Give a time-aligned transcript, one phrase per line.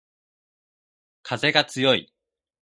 [1.21, 2.11] かぜがつよい